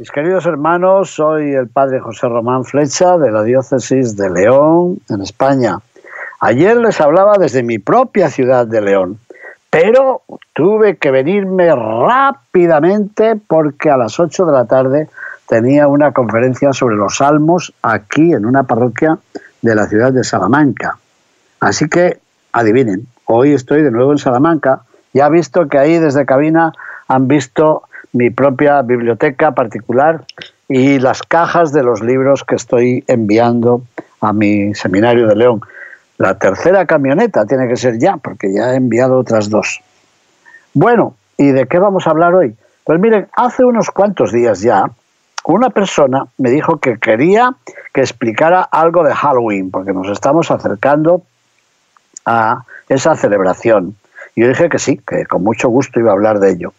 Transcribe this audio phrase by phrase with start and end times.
[0.00, 5.20] Mis queridos hermanos, soy el padre José Román Flecha de la diócesis de León, en
[5.20, 5.76] España.
[6.40, 9.18] Ayer les hablaba desde mi propia ciudad de León,
[9.68, 10.22] pero
[10.54, 15.10] tuve que venirme rápidamente porque a las 8 de la tarde
[15.46, 19.18] tenía una conferencia sobre los salmos aquí en una parroquia
[19.60, 20.96] de la ciudad de Salamanca.
[21.60, 22.20] Así que
[22.52, 24.80] adivinen, hoy estoy de nuevo en Salamanca.
[25.12, 26.72] Ya he visto que ahí desde cabina
[27.06, 27.82] han visto
[28.12, 30.24] mi propia biblioteca particular
[30.68, 33.82] y las cajas de los libros que estoy enviando
[34.20, 35.60] a mi seminario de León.
[36.18, 39.80] La tercera camioneta tiene que ser ya, porque ya he enviado otras dos.
[40.74, 42.54] Bueno, ¿y de qué vamos a hablar hoy?
[42.84, 44.90] Pues miren, hace unos cuantos días ya,
[45.44, 47.54] una persona me dijo que quería
[47.94, 51.22] que explicara algo de Halloween, porque nos estamos acercando
[52.26, 53.96] a esa celebración.
[54.34, 56.72] Y yo dije que sí, que con mucho gusto iba a hablar de ello.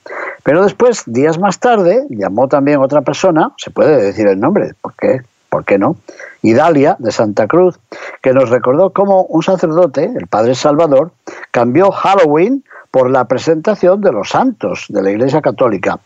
[0.43, 5.21] Pero después, días más tarde, llamó también otra persona, se puede decir el nombre, porque
[5.51, 5.97] ¿por qué no?
[6.41, 7.77] Idalia, de Santa Cruz,
[8.21, 11.11] que nos recordó cómo un sacerdote, el Padre Salvador,
[11.51, 15.99] cambió Halloween por la presentación de los santos de la Iglesia Católica.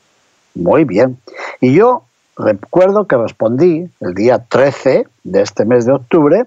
[0.55, 1.19] Muy bien.
[1.61, 2.03] Y yo
[2.37, 6.45] recuerdo que respondí el día 13 de este mes de octubre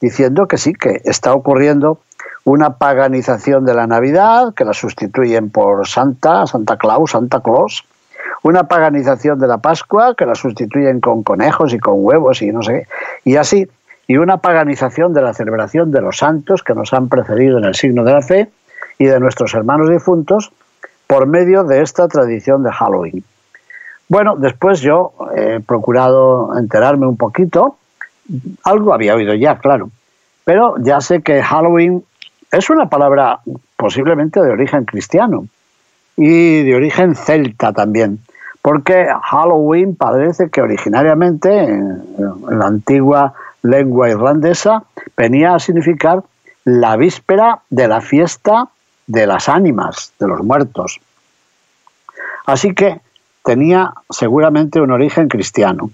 [0.00, 2.00] diciendo que sí, que está ocurriendo
[2.44, 7.84] una paganización de la Navidad, que la sustituyen por Santa, Santa Claus, Santa Claus,
[8.42, 12.62] una paganización de la Pascua que la sustituyen con conejos y con huevos y no
[12.62, 12.86] sé
[13.24, 13.68] qué, y así,
[14.06, 17.74] y una paganización de la celebración de los santos que nos han precedido en el
[17.74, 18.50] signo de la fe
[18.98, 20.52] y de nuestros hermanos difuntos
[21.06, 23.24] por medio de esta tradición de Halloween.
[24.08, 27.76] Bueno, después yo he procurado enterarme un poquito,
[28.64, 29.90] algo había oído ya, claro,
[30.44, 32.04] pero ya sé que Halloween
[32.50, 33.40] es una palabra
[33.76, 35.46] posiblemente de origen cristiano
[36.16, 38.20] y de origen celta también
[38.62, 42.04] porque Halloween parece que originariamente en,
[42.50, 44.84] la antigua lengua irlandesa
[45.16, 46.22] venía a significar
[46.64, 48.68] la víspera de la fiesta
[49.06, 51.00] de las ánimas, de los muertos.
[52.46, 53.00] Así que
[53.44, 55.90] tenía seguramente un origen cristiano.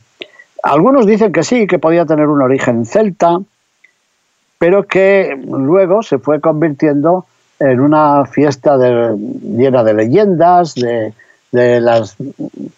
[0.62, 3.38] Algunos dicen que sí, que podía tener un origen celta,
[4.58, 7.26] pero que luego se fue convirtiendo
[7.58, 11.12] en una fiesta llena de leyendas, de,
[11.52, 12.16] las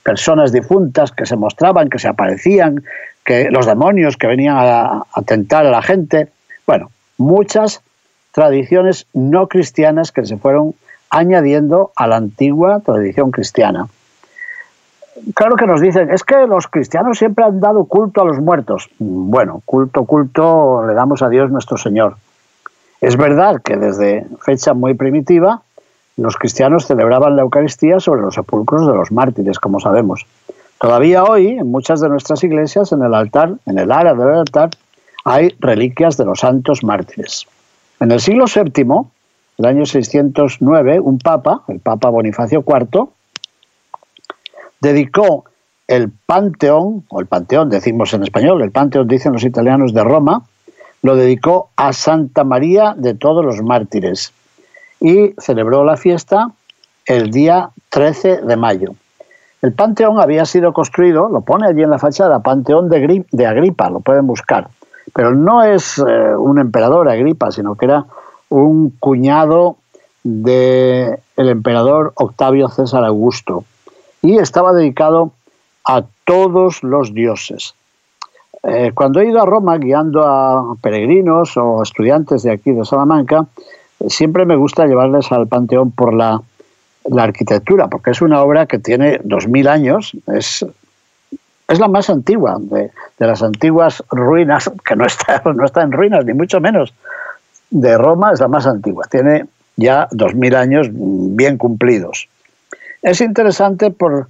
[0.05, 2.84] personas difuntas que se mostraban, que se aparecían,
[3.25, 6.28] que los demonios que venían a, a tentar a la gente.
[6.65, 7.81] Bueno, muchas
[8.31, 10.75] tradiciones no cristianas que se fueron
[11.10, 13.89] añadiendo a la antigua tradición cristiana.
[15.34, 18.88] Claro que nos dicen, es que los cristianos siempre han dado culto a los muertos.
[18.98, 22.16] Bueno, culto, culto le damos a Dios nuestro Señor.
[23.00, 25.62] Es verdad que desde fecha muy primitiva
[26.16, 30.26] los cristianos celebraban la Eucaristía sobre los sepulcros de los mártires, como sabemos.
[30.80, 34.70] Todavía hoy, en muchas de nuestras iglesias, en el altar, en el área del altar,
[35.24, 37.46] hay reliquias de los santos mártires.
[38.00, 38.84] En el siglo VII,
[39.58, 43.08] el año 609, un papa, el papa Bonifacio IV,
[44.81, 45.44] dedicó
[45.87, 50.43] el Panteón, o el Panteón decimos en español, el Panteón dicen los italianos de Roma,
[51.03, 54.33] lo dedicó a Santa María de todos los mártires,
[55.00, 56.50] y celebró la fiesta
[57.06, 58.94] el día 13 de mayo.
[59.62, 63.91] El Panteón había sido construido, lo pone allí en la fachada, Panteón de, de Agripa,
[63.91, 64.69] lo pueden buscar,
[65.15, 68.05] pero no es eh, un emperador Agripa, sino que era
[68.50, 69.77] un cuñado
[70.22, 73.65] del el emperador Octavio César Augusto
[74.22, 75.32] y estaba dedicado
[75.84, 77.74] a todos los dioses.
[78.62, 83.47] Eh, cuando he ido a Roma guiando a peregrinos o estudiantes de aquí de Salamanca,
[84.09, 86.41] siempre me gusta llevarles al Panteón por la,
[87.16, 90.66] arquitectura, porque es una obra que tiene dos mil años, es,
[91.66, 96.26] es la más antigua de, las antiguas ruinas, que no está, no está en ruinas,
[96.26, 96.92] ni mucho menos,
[97.71, 102.28] de Roma, es la más antigua, tiene ya dos mil años bien cumplidos.
[103.03, 104.28] Es interesante por,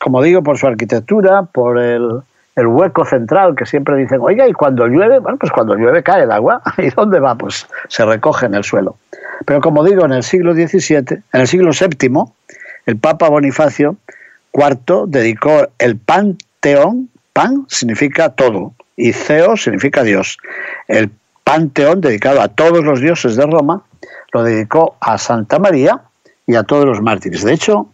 [0.00, 2.20] como digo, por su arquitectura, por el,
[2.56, 6.24] el hueco central que siempre dicen, oiga, y cuando llueve, bueno, pues cuando llueve cae
[6.24, 7.34] el agua, ¿y dónde va?
[7.34, 8.96] Pues se recoge en el suelo.
[9.46, 12.24] Pero como digo, en el siglo XVII, en el siglo VII,
[12.86, 13.96] el Papa Bonifacio
[14.52, 20.38] IV dedicó el Panteón, pan significa todo, y Ceo significa Dios.
[20.88, 21.10] El
[21.44, 23.82] Panteón dedicado a todos los dioses de Roma
[24.32, 26.00] lo dedicó a Santa María
[26.50, 27.44] y a todos los mártires.
[27.44, 27.86] De hecho,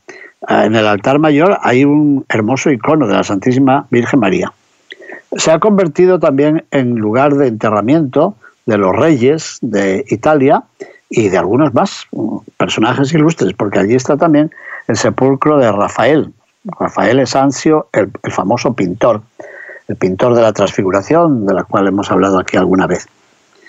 [0.49, 4.53] en el altar mayor hay un hermoso icono de la Santísima Virgen María.
[5.37, 10.63] Se ha convertido también en lugar de enterramiento de los reyes de Italia
[11.11, 12.07] y de algunos más
[12.57, 14.51] personajes ilustres, porque allí está también
[14.89, 16.33] el sepulcro de Rafael.
[16.81, 19.21] Rafael es Anzio, el, el famoso pintor,
[19.89, 23.07] el pintor de la transfiguración, de la cual hemos hablado aquí alguna vez.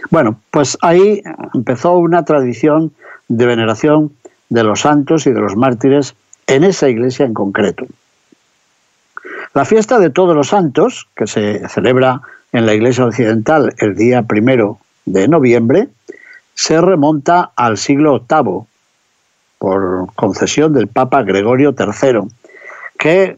[0.09, 1.21] Bueno, pues ahí
[1.53, 2.93] empezó una tradición
[3.27, 4.13] de veneración
[4.49, 6.15] de los santos y de los mártires
[6.47, 7.85] en esa iglesia en concreto.
[9.53, 12.21] La fiesta de todos los santos, que se celebra
[12.51, 15.89] en la iglesia occidental el día primero de noviembre,
[16.53, 18.65] se remonta al siglo VIII
[19.57, 22.29] por concesión del Papa Gregorio III,
[22.97, 23.37] que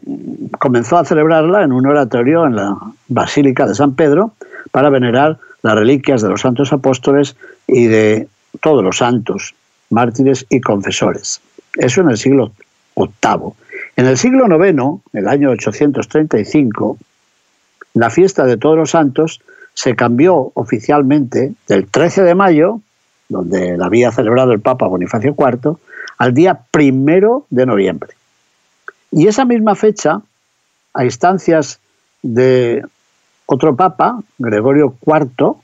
[0.58, 2.76] comenzó a celebrarla en un oratorio en la
[3.08, 4.32] Basílica de San Pedro
[4.70, 7.36] para venerar las reliquias de los santos apóstoles
[7.66, 8.28] y de
[8.60, 9.54] todos los santos,
[9.90, 11.40] mártires y confesores.
[11.74, 12.52] Eso en el siglo
[12.96, 13.52] VIII.
[13.96, 16.98] En el siglo IX, el año 835,
[17.94, 19.40] la fiesta de todos los santos
[19.74, 22.80] se cambió oficialmente del 13 de mayo,
[23.28, 25.76] donde la había celebrado el Papa Bonifacio IV,
[26.18, 28.10] al día primero de noviembre.
[29.10, 30.20] Y esa misma fecha,
[30.94, 31.80] a instancias
[32.22, 32.84] de
[33.46, 35.56] otro papa, Gregorio IV,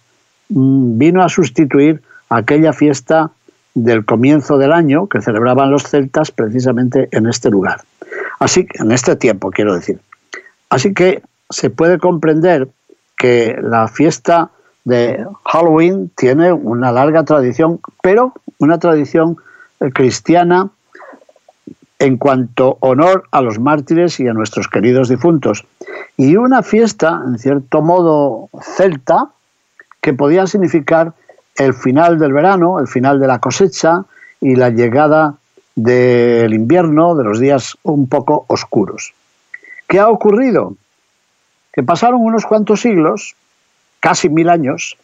[0.48, 3.30] mm, vino a sustituir aquella fiesta
[3.76, 7.82] del comienzo del año que celebraban los celtas precisamente en este lugar.
[8.38, 10.00] Así que, en este tiempo, quiero decir.
[10.70, 12.68] Así que se puede comprender
[13.18, 14.50] que la fiesta
[14.84, 19.36] de Halloween tiene una larga tradición, pero una tradición
[19.80, 20.70] eh, cristiana
[21.98, 25.66] en cuanto honor a los mártires y a nuestros queridos difuntos.
[26.16, 29.30] Y una fiesta, en cierto modo, celta,
[30.00, 31.12] que podía significar
[31.56, 34.04] el final del verano, el final de la cosecha
[34.40, 35.34] y la llegada
[35.74, 39.12] del invierno, de los días un poco oscuros.
[39.88, 40.74] ¿Qué ha ocurrido?
[41.72, 43.34] Que pasaron unos cuantos siglos,
[44.00, 44.96] casi mil años,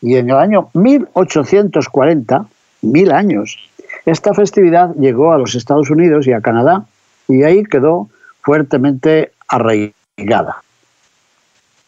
[0.00, 2.46] y en el año 1840,
[2.82, 3.58] mil años,
[4.04, 6.86] esta festividad llegó a los Estados Unidos y a Canadá
[7.28, 8.08] y ahí quedó
[8.40, 10.62] fuertemente arraigada.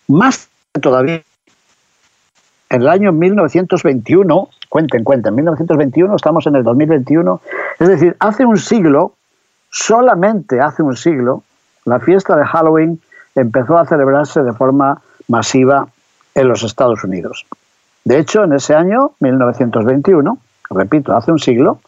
[0.09, 0.49] Más
[0.81, 1.23] todavía,
[2.71, 7.41] en el año 1921, cuenten, cuenten, 1921, estamos en el 2021,
[7.79, 9.15] es decir, hace un siglo,
[9.71, 11.43] solamente hace un siglo,
[11.85, 13.01] la fiesta de Halloween
[13.35, 15.89] empezó a celebrarse de forma masiva
[16.35, 17.47] en los Estados Unidos.
[18.05, 20.39] De hecho, en ese año, 1921,
[20.71, 21.81] repito, hace un siglo,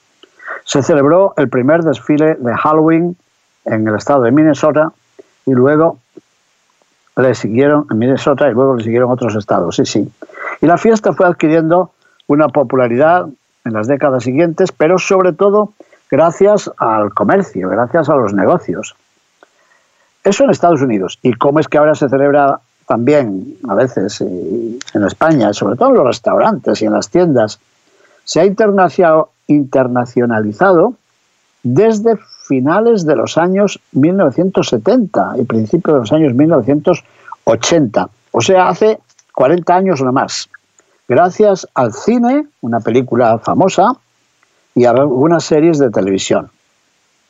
[0.64, 3.16] se celebró el primer desfile de Halloween
[3.64, 4.92] en el estado de Minnesota
[5.46, 5.98] y luego
[7.16, 10.10] le siguieron en Minnesota y luego le siguieron otros estados, sí, sí.
[10.60, 11.92] Y la fiesta fue adquiriendo
[12.26, 13.28] una popularidad
[13.64, 15.72] en las décadas siguientes, pero sobre todo
[16.10, 18.96] gracias al comercio, gracias a los negocios.
[20.22, 21.18] Eso en Estados Unidos.
[21.22, 25.96] ¿Y cómo es que ahora se celebra también a veces en España, sobre todo en
[25.96, 27.60] los restaurantes y en las tiendas?
[28.24, 30.94] Se ha internacionalizado
[31.62, 38.98] desde finales de los años 1970 y principios de los años 1980, o sea, hace
[39.40, 40.50] 40 años o más,
[41.08, 43.92] gracias al cine, una película famosa,
[44.74, 46.50] y a algunas series de televisión.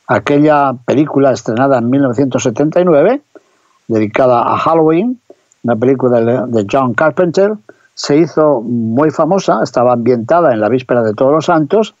[0.07, 3.21] Aquella película estrenada en 1979,
[3.87, 5.21] dedicada a Halloween,
[5.63, 7.53] una película de John Carpenter,
[7.93, 11.95] se hizo muy famosa, estaba ambientada en la víspera de Todos los Santos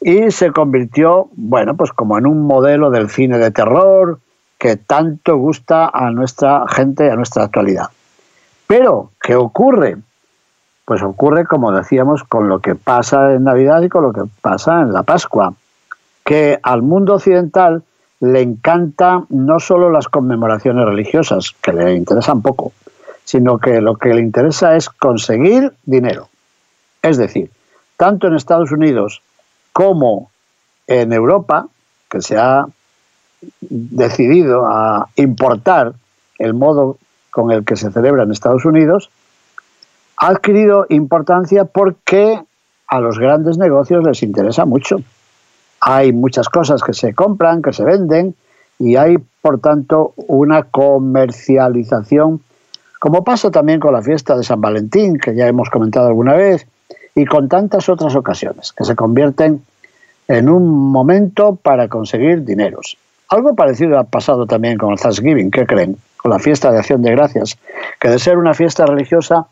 [0.00, 4.18] y se convirtió, bueno, pues como en un modelo del cine de terror
[4.58, 7.90] que tanto gusta a nuestra gente, a nuestra actualidad.
[8.68, 9.96] Pero, ¿qué ocurre?
[10.84, 14.82] Pues ocurre, como decíamos, con lo que pasa en Navidad y con lo que pasa
[14.82, 15.54] en la Pascua,
[16.22, 17.82] que al mundo occidental
[18.20, 22.72] le encanta no solo las conmemoraciones religiosas, que le interesan poco,
[23.24, 26.28] sino que lo que le interesa es conseguir dinero.
[27.00, 27.50] Es decir,
[27.96, 29.22] tanto en Estados Unidos
[29.72, 30.30] como
[30.86, 31.68] en Europa,
[32.10, 32.66] que se ha
[33.60, 35.94] decidido a importar
[36.38, 36.98] el modo
[37.30, 39.10] con el que se celebra en Estados Unidos,
[40.16, 42.40] ha adquirido importancia porque
[42.88, 44.96] a los grandes negocios les interesa mucho.
[45.80, 48.34] Hay muchas cosas que se compran, que se venden,
[48.78, 52.40] y hay, por tanto, una comercialización,
[52.98, 56.66] como pasa también con la fiesta de San Valentín, que ya hemos comentado alguna vez,
[57.14, 59.62] y con tantas otras ocasiones, que se convierten
[60.28, 62.96] en un momento para conseguir dineros.
[63.28, 65.96] Algo parecido ha pasado también con el Thanksgiving, ¿qué creen?
[66.18, 67.58] Con la fiesta de acción de gracias,
[67.98, 69.46] que de ser una fiesta religiosa,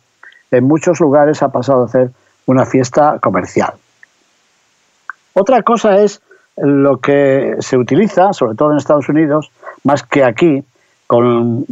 [0.51, 2.11] en muchos lugares ha pasado a ser
[2.47, 3.73] una fiesta comercial.
[5.33, 6.21] Otra cosa es
[6.57, 9.51] lo que se utiliza, sobre todo en Estados Unidos,
[9.85, 10.65] más que aquí,
[11.07, 11.65] con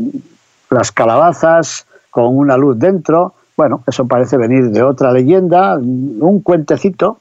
[0.70, 3.34] las calabazas, con una luz dentro.
[3.56, 7.18] Bueno, eso parece venir de otra leyenda, un cuentecito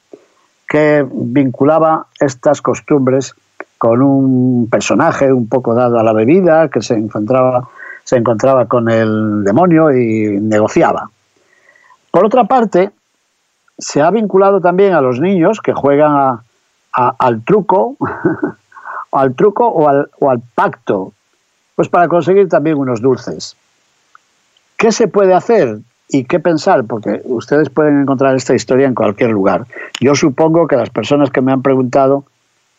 [0.67, 3.35] que vinculaba estas costumbres
[3.83, 7.67] con un personaje un poco dado a la bebida que se encontraba,
[8.05, 11.09] se encontraba con el demonio y negociaba.
[12.09, 12.91] Por otra parte,
[13.77, 16.39] se ha vinculado también a los niños que juegan
[16.93, 17.97] al truco,
[19.11, 21.11] al truco o al, o al pacto,
[21.75, 23.57] pues para conseguir también unos dulces.
[24.77, 26.85] ¿Qué se puede hacer y qué pensar?
[26.85, 29.65] Porque ustedes pueden encontrar esta historia en cualquier lugar.
[29.99, 32.23] Yo supongo que las personas que me han preguntado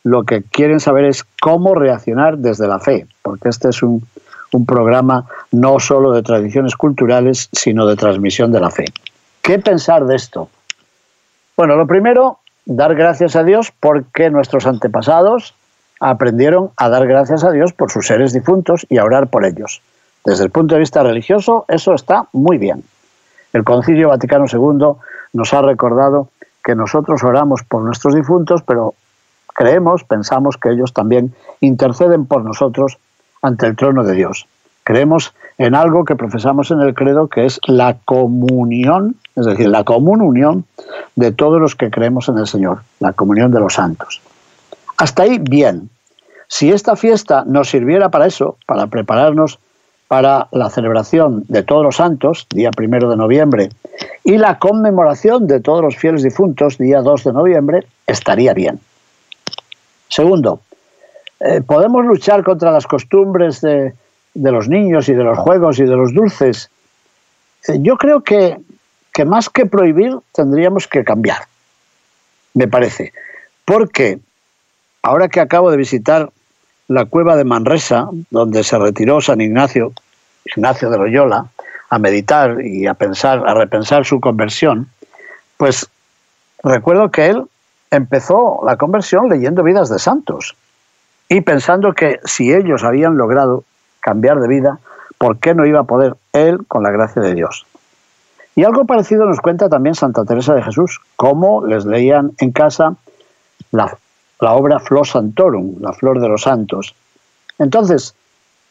[0.05, 4.07] lo que quieren saber es cómo reaccionar desde la fe, porque este es un,
[4.53, 8.85] un programa no solo de tradiciones culturales, sino de transmisión de la fe.
[9.43, 10.49] ¿Qué pensar de esto?
[11.57, 15.55] Bueno, lo primero, dar gracias a Dios porque nuestros antepasados
[16.01, 19.81] aprendieron a dar gracias a Dios por sus seres difuntos y a orar por ellos.
[20.25, 22.83] Desde el punto de vista religioso, eso está muy bien.
[23.53, 25.01] El Concilio Vaticano II
[25.33, 26.29] nos ha recordado
[26.65, 28.95] que nosotros oramos por nuestros difuntos, pero
[29.55, 32.99] creemos, pensamos que ellos también interceden por nosotros
[33.41, 34.47] ante el trono de Dios.
[34.83, 39.85] Creemos en algo que profesamos en el credo, que es la comunión, es decir, la
[39.85, 40.65] común unión
[41.17, 44.21] de todos los que creemos en el Señor, la comunión de los santos.
[44.97, 45.89] Hasta ahí, bien.
[46.49, 49.59] Si esta fiesta nos sirviera para eso, para prepararnos
[50.09, 53.71] para la celebración de todos los santos, día primero de noviembre,
[54.23, 58.81] y la conmemoración de todos los fieles difuntos, día 2 de noviembre, estaría bien.
[60.15, 60.61] Segundo,
[61.41, 63.93] eh, podemos luchar contra las costumbres de,
[64.35, 66.71] los niños y de los juegos y de los dulces,
[67.67, 68.57] eh, yo creo que,
[69.13, 71.49] que más que prohibir tendríamos que cambiar,
[72.53, 73.13] me parece.
[73.65, 74.21] Porque
[75.03, 76.31] ahora que acabo de visitar
[76.87, 79.95] la cueva de Manresa, donde se retiró San Ignacio,
[80.45, 81.47] Ignacio de Loyola,
[81.91, 84.89] a meditar y a pensar, a repensar su conversión,
[85.57, 85.89] pues
[86.63, 87.49] recuerdo que él
[87.97, 90.57] empezó la conversión leyendo vidas de santos
[91.29, 93.65] y pensando que si ellos habían logrado
[94.01, 94.79] cambiar de vida,
[95.19, 97.67] ¿por qué no iba a poder él con la gracia de Dios?
[98.57, 102.95] Y algo parecido nos cuenta también Santa Teresa de Jesús, cómo les leían en casa
[103.73, 103.97] la,
[104.39, 106.95] obra Flor Santorum, la flor de los santos.
[107.59, 108.15] Entonces,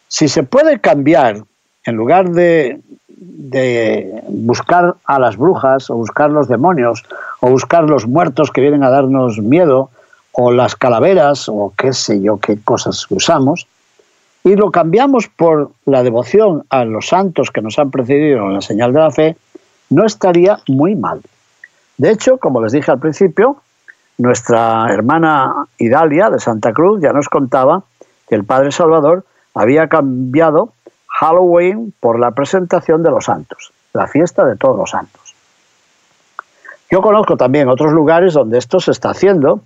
[0.08, 1.44] si se puede cambiar,
[1.86, 7.03] en lugar de, de buscar a las brujas o buscar los demonios
[7.44, 9.90] o buscar los muertos que vienen a darnos miedo
[10.32, 13.68] o las calaveras o qué sé yo qué cosas usamos,
[14.46, 18.62] y lo cambiamos por la devoción a los santos que nos han precedido en la
[18.62, 19.36] señal de la fe,
[19.90, 21.20] no estaría muy mal.
[21.98, 23.58] De hecho, como les dije al principio,
[24.18, 27.84] nuestra hermana Idalia de Santa Cruz ya nos contaba
[28.30, 30.72] que el Padre Salvador había cambiado
[31.08, 35.23] Halloween por la presentación de los santos, la fiesta de todos los santos.
[36.94, 39.62] Yo conozco también otros lugares donde esto se está haciendo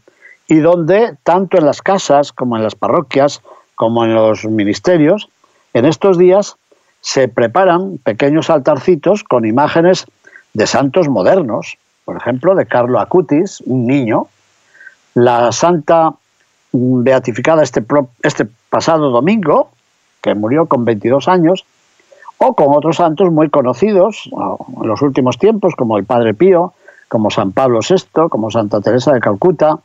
[0.48, 3.42] y donde, tanto en las casas como en las parroquias,
[3.76, 5.28] como en los ministerios,
[5.74, 6.56] en estos días
[7.02, 10.06] se preparan pequeños altarcitos con imágenes
[10.54, 14.30] de santos modernos, por ejemplo, de Carlo Acutis, un niño,
[15.14, 16.14] la santa
[16.72, 17.84] beatificada este,
[18.24, 19.72] este pasado domingo,
[20.22, 21.66] que murió con 22 años,
[22.38, 26.74] o con otros santos muy conocidos en los últimos tiempos, como el Padre Pío,
[27.08, 29.80] como San Pablo VI, como Santa Teresa de Calcuta,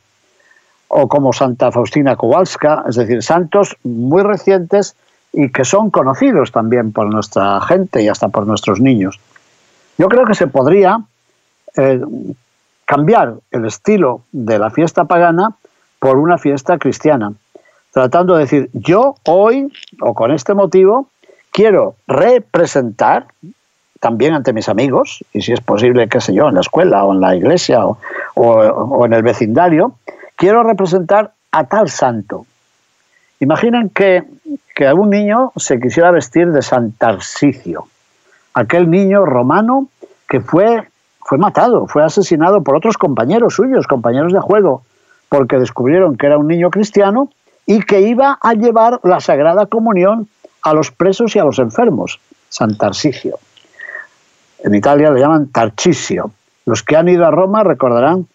[0.88, 4.94] o como Santa Faustina Kowalska, es decir, santos muy recientes
[5.32, 9.18] y que son conocidos también por nuestra gente y hasta por nuestros niños.
[9.96, 11.00] Yo creo que se podría
[11.76, 12.00] eh,
[12.84, 15.54] cambiar el estilo de la fiesta pagana
[15.98, 17.32] por una fiesta cristiana,
[17.92, 21.08] tratando de decir, yo hoy, o con este motivo,
[21.52, 23.28] quiero representar
[24.02, 27.12] también ante mis amigos, y si es posible, qué sé yo, en la escuela o
[27.12, 27.96] en la iglesia o,
[28.34, 29.92] o en el vecindario,
[30.34, 32.44] quiero representar a tal santo.
[33.38, 34.24] Imaginen que,
[34.74, 37.86] que un niño se quisiera vestir de San Tarsicio,
[38.54, 39.86] aquel niño romano
[40.28, 40.82] que fue,
[41.20, 44.82] fue matado, fue asesinado por otros compañeros suyos, compañeros de juego,
[45.28, 47.30] porque descubrieron que era un niño cristiano
[47.66, 50.26] y que iba a llevar la Sagrada Comunión
[50.62, 52.18] a los presos y a los enfermos,
[52.48, 53.38] San Tarsicio.
[54.62, 56.30] En Italia le llaman Tarcisio.
[56.66, 58.26] Los que han ido a Roma recordarán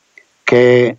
[0.46, 0.98] que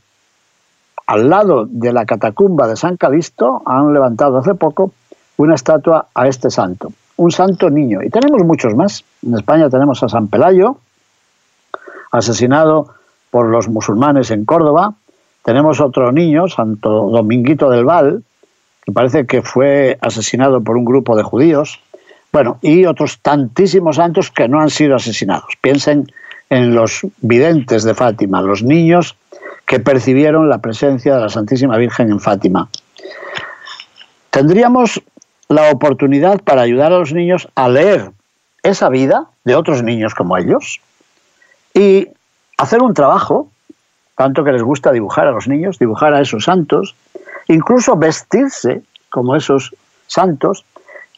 [1.08, 4.92] al lado de la catacumba de San Calixto, han levantado hace poco
[5.38, 8.02] una estatua a este santo, un santo niño.
[8.02, 9.04] Y tenemos muchos más.
[9.26, 10.76] En España tenemos a San Pelayo,
[12.10, 12.88] asesinado
[13.30, 14.94] por los musulmanes en Córdoba.
[15.42, 18.22] Tenemos otro niño, Santo Dominguito del Val,
[18.84, 21.80] que parece que fue asesinado por un grupo de judíos.
[22.32, 25.54] Bueno, y otros tantísimos santos que no han sido asesinados.
[25.60, 26.06] Piensen
[26.50, 29.16] en los videntes de Fátima, los niños
[29.66, 32.68] que percibieron la presencia de la Santísima Virgen en Fátima.
[34.30, 35.02] Tendríamos
[35.48, 38.10] la oportunidad para ayudar a los niños a leer
[38.62, 40.80] esa vida de otros niños como ellos
[41.74, 42.08] y
[42.56, 43.50] hacer un trabajo,
[44.16, 46.94] tanto que les gusta dibujar a los niños, dibujar a esos santos,
[47.46, 49.74] incluso vestirse como esos
[50.06, 50.64] santos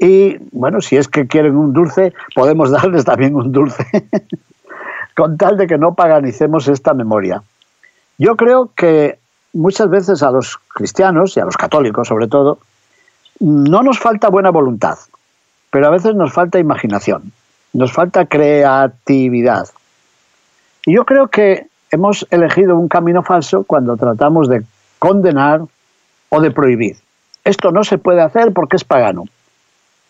[0.01, 3.87] y bueno, si es que quieren un dulce, podemos darles también un dulce,
[5.15, 7.43] con tal de que no paganicemos esta memoria.
[8.17, 9.19] Yo creo que
[9.53, 12.59] muchas veces a los cristianos y a los católicos sobre todo,
[13.41, 14.99] no nos falta buena voluntad,
[15.71, 17.33] pero a veces nos falta imaginación,
[17.75, 19.69] nos falta creatividad.
[20.87, 24.63] Y yo creo que hemos elegido un camino falso cuando tratamos de
[24.99, 25.63] condenar
[26.31, 26.97] o de prohibir.
[27.45, 29.25] Esto no se puede hacer porque es pagano.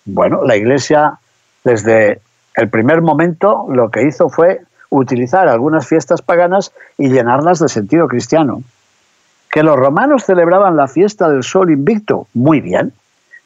[0.04, 1.18] Bueno, la Iglesia
[1.64, 2.20] desde
[2.54, 8.08] el primer momento lo que hizo fue utilizar algunas fiestas paganas y llenarlas de sentido
[8.08, 8.62] cristiano.
[9.50, 12.92] Que los romanos celebraban la fiesta del sol invicto, muy bien,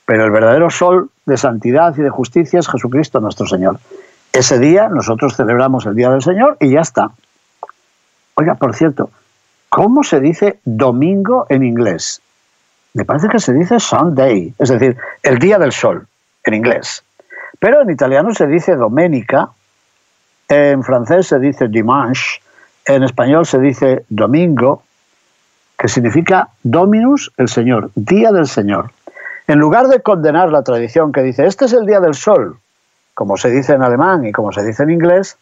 [0.06, 3.78] pero el verdadero sol de santidad y de justicia es Jesucristo nuestro Señor.
[4.32, 7.10] Ese día nosotros celebramos el Día del Señor y ya está.
[8.34, 9.10] Oiga, por cierto,
[9.68, 12.20] ¿cómo se dice domingo en inglés?
[12.94, 16.06] Me parece que se dice Sunday, es decir, el día del sol,
[16.44, 17.02] en inglés.
[17.58, 19.50] Pero en italiano se dice domenica,
[20.48, 22.40] en francés se dice dimanche,
[22.86, 24.82] en español se dice domingo,
[25.78, 28.90] que significa dominus, el Señor, día del Señor.
[29.46, 32.58] En lugar de condenar la tradición que dice, este es el día del sol,
[33.14, 35.36] como se dice en alemán y como se dice en inglés,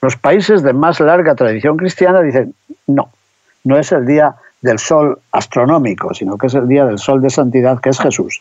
[0.00, 2.54] los países de más larga tradición cristiana dicen,
[2.86, 3.10] no,
[3.64, 7.30] no es el día del sol astronómico, sino que es el día del sol de
[7.30, 8.40] santidad, que es Jesús.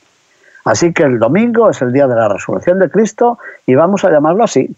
[0.68, 4.12] Así que el domingo es el día de la resurrección de Cristo y vamos a
[4.12, 4.70] llamarlo así.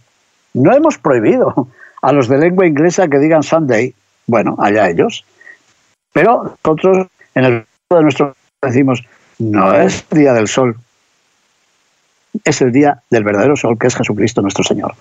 [0.54, 1.68] No hemos prohibido
[2.04, 3.96] a los de lengua inglesa que digan Sunday,
[4.28, 5.26] bueno, allá ellos,
[6.14, 9.04] pero nosotros en el de nuestro decimos
[9.40, 10.78] no es el día del sol,
[12.44, 14.94] es el día del verdadero sol, que es Jesucristo nuestro Señor.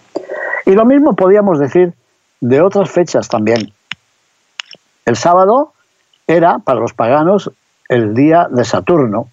[0.64, 1.92] Y lo mismo podíamos decir
[2.40, 3.74] de otras fechas también.
[5.05, 5.74] El sábado
[6.27, 7.51] era para los paganos
[7.90, 9.29] el día de Saturno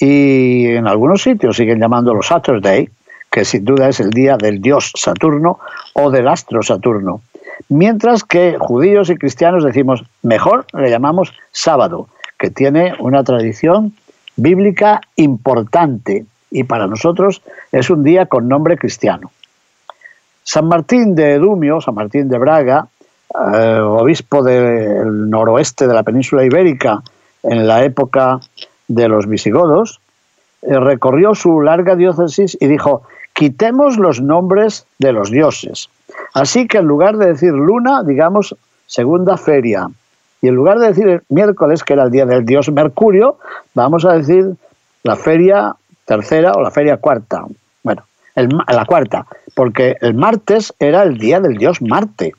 [0.00, 2.88] y en algunos sitios siguen llamándolo Saturday,
[3.30, 5.60] que sin duda es el día del dios Saturno
[5.92, 7.20] o del astro Saturno.
[7.68, 12.08] Mientras que judíos y cristianos decimos, mejor le llamamos sábado,
[12.38, 13.92] que tiene una tradición
[14.36, 19.30] bíblica importante y para nosotros es un día con nombre cristiano.
[20.42, 22.88] San Martín de Dumio, San Martín de Braga,
[23.54, 27.02] eh, obispo del noroeste de la península ibérica
[27.42, 28.40] en la época
[28.90, 30.00] de los visigodos,
[30.62, 35.88] eh, recorrió su larga diócesis y dijo, quitemos los nombres de los dioses.
[36.34, 39.88] Así que en lugar de decir luna, digamos segunda feria,
[40.42, 43.38] y en lugar de decir miércoles, que era el día del dios Mercurio,
[43.74, 44.56] vamos a decir
[45.04, 47.44] la feria tercera o la feria cuarta.
[47.84, 48.02] Bueno,
[48.34, 52.32] la cuarta, porque el martes era el día del dios Marte.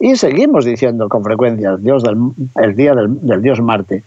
[0.00, 2.04] Y seguimos diciendo con frecuencia el, dios
[2.56, 4.02] el día del, del dios Marte.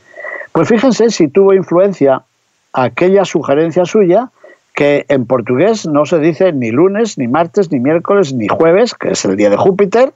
[0.52, 2.24] Pues fíjense si tuvo influencia
[2.74, 4.30] aquella sugerencia suya
[4.74, 9.12] que en portugués no se dice ni lunes, ni martes, ni miércoles, ni jueves, que
[9.12, 10.14] es el día de Júpiter,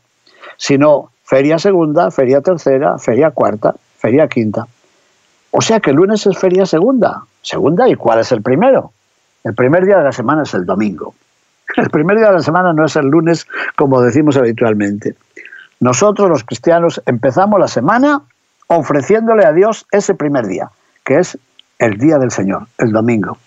[0.58, 4.68] sino feria segunda, feria tercera, feria cuarta, feria quinta.
[5.52, 7.24] O sea que lunes es feria segunda.
[7.42, 8.92] Segunda, ¿y cuál es el primero?
[9.44, 11.14] El primer día de la semana es el domingo.
[11.78, 15.16] El primer día de la semana no es el lunes como decimos habitualmente.
[15.80, 18.22] Nosotros los cristianos empezamos la semana
[18.68, 20.70] ofreciéndole a Dios ese primer día,
[21.04, 21.38] que es
[21.80, 23.38] el día del Señor, el domingo.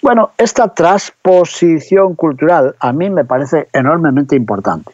[0.00, 4.92] Bueno, esta transposición cultural a mí me parece enormemente importante.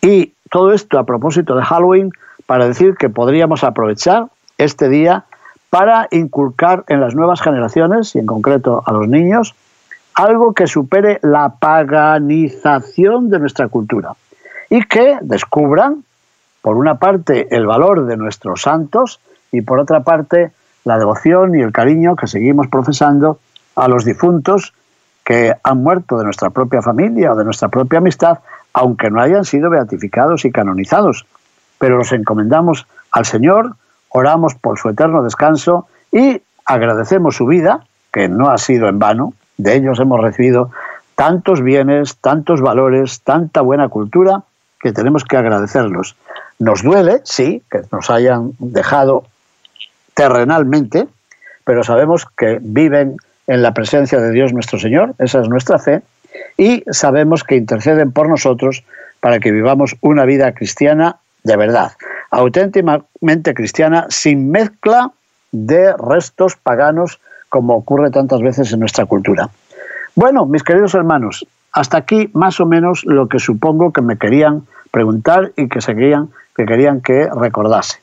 [0.00, 2.10] Y todo esto a propósito de Halloween
[2.46, 4.26] para decir que podríamos aprovechar
[4.58, 5.24] este día
[5.70, 9.54] para inculcar en las nuevas generaciones, y en concreto a los niños,
[10.14, 14.14] algo que supere la paganización de nuestra cultura
[14.68, 16.04] y que descubran,
[16.68, 20.50] por una parte, el valor de nuestros santos y por otra parte,
[20.84, 23.38] la devoción y el cariño que seguimos profesando
[23.74, 24.74] a los difuntos
[25.24, 28.40] que han muerto de nuestra propia familia o de nuestra propia amistad
[28.74, 31.24] aunque no hayan sido beatificados y canonizados,
[31.78, 33.76] pero los encomendamos al Señor
[34.10, 39.32] oramos por su eterno descanso y agradecemos su vida, que no ha sido en vano,
[39.56, 40.70] de ellos hemos recibido
[41.14, 44.42] tantos bienes, tantos valores, tanta buena cultura,
[44.80, 46.14] que tenemos que agradecerlos.
[46.58, 49.24] Nos duele, sí, que nos hayan dejado
[50.14, 51.06] terrenalmente,
[51.64, 53.16] pero sabemos que viven
[53.46, 56.02] en la presencia de Dios nuestro Señor, esa es nuestra fe,
[56.56, 58.84] y sabemos que interceden por nosotros
[59.20, 61.92] para que vivamos una vida cristiana de verdad,
[62.30, 65.12] auténticamente cristiana, sin mezcla
[65.52, 69.48] de restos paganos como ocurre tantas veces en nuestra cultura.
[70.14, 74.66] Bueno, mis queridos hermanos, hasta aquí más o menos lo que supongo que me querían
[74.90, 77.98] preguntar y que, que querían que recordase.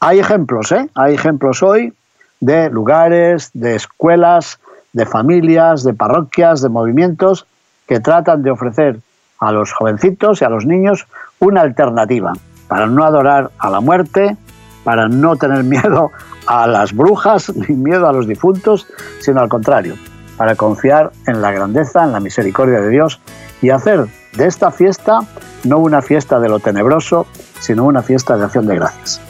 [0.00, 0.88] Hay ejemplos, ¿eh?
[0.94, 1.92] Hay ejemplos hoy
[2.40, 4.58] de lugares, de escuelas,
[4.92, 7.46] de familias, de parroquias, de movimientos
[7.86, 8.98] que tratan de ofrecer
[9.38, 11.06] a los jovencitos y a los niños
[11.38, 12.32] una alternativa
[12.68, 14.36] para no adorar a la muerte,
[14.84, 16.10] para no tener miedo
[16.46, 18.86] a las brujas ni miedo a los difuntos,
[19.20, 19.94] sino al contrario,
[20.36, 23.20] para confiar en la grandeza, en la misericordia de Dios
[23.60, 25.20] y hacer de esta fiesta
[25.64, 27.26] no una fiesta de lo tenebroso,
[27.60, 29.20] sino una fiesta de acción de gracias.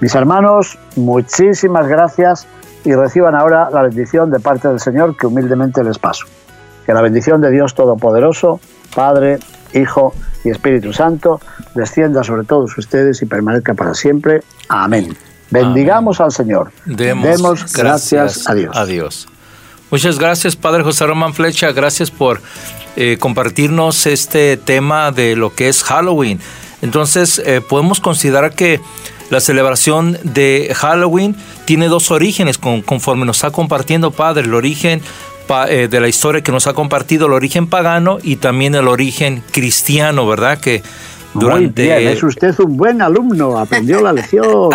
[0.00, 2.46] Mis hermanos, muchísimas gracias
[2.84, 6.26] y reciban ahora la bendición de parte del Señor que humildemente les paso.
[6.84, 8.60] Que la bendición de Dios Todopoderoso,
[8.94, 9.38] Padre,
[9.74, 11.40] Hijo y Espíritu Santo,
[11.74, 14.42] descienda sobre todos ustedes y permanezca para siempre.
[14.68, 15.16] Amén.
[15.50, 16.70] Bendigamos al Señor.
[16.84, 18.76] Demos, gracias, a Dios.
[18.76, 19.28] a Dios.
[19.90, 21.72] Muchas gracias, Padre José Román Flecha.
[21.72, 22.40] Gracias por
[22.96, 26.40] eh, compartirnos este tema de lo que es Halloween.
[26.82, 28.80] Entonces, eh, podemos considerar que
[29.30, 35.02] la celebración de Halloween tiene dos orígenes, conforme nos está compartiendo Padre, el origen
[35.68, 39.42] eh, de la historia que nos ha compartido, el origen pagano y también el origen
[39.52, 40.58] cristiano, ¿verdad?
[40.58, 40.82] Que
[41.34, 41.86] durante...
[41.86, 44.70] Muy bien, es usted un buen alumno, aprendió la lección.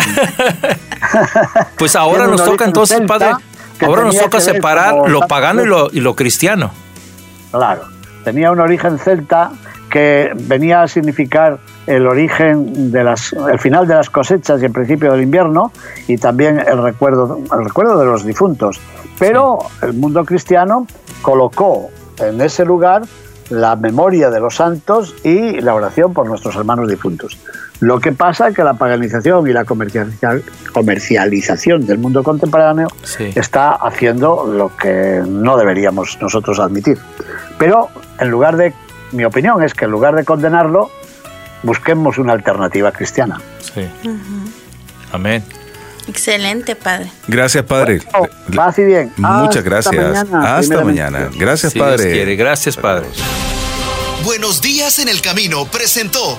[1.78, 3.32] pues ahora nos toca entonces, Padre,
[3.80, 6.70] ahora nos toca separar lo pagano y lo, y lo cristiano.
[7.50, 7.82] Claro,
[8.24, 9.52] tenía un origen celta
[9.90, 14.72] que venía a significar el origen de las, el final de las cosechas y el
[14.72, 15.72] principio del invierno
[16.08, 18.80] y también el recuerdo, el recuerdo de los difuntos.
[19.18, 20.86] Pero el mundo cristiano
[21.20, 23.02] colocó en ese lugar
[23.50, 27.36] la memoria de los santos y la oración por nuestros hermanos difuntos.
[27.82, 32.86] Lo que pasa es que la paganización y la comercialización del mundo contemporáneo
[33.34, 36.98] está haciendo lo que no deberíamos nosotros admitir.
[37.58, 37.88] Pero
[38.20, 38.72] en lugar de,
[39.10, 40.92] mi opinión es que en lugar de condenarlo,
[41.64, 43.40] busquemos una alternativa cristiana.
[43.58, 43.84] Sí.
[45.10, 45.42] Amén.
[46.06, 47.10] Excelente, padre.
[47.26, 48.00] Gracias, padre.
[48.46, 49.12] Bueno, y bien.
[49.16, 50.24] Muchas gracias.
[50.32, 51.30] Hasta mañana.
[51.36, 52.36] Gracias, padre.
[52.36, 53.08] Gracias, padre.
[54.22, 56.38] Buenos días en el camino presentó